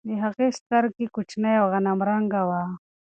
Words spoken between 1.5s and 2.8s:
او غنم رنګه وه.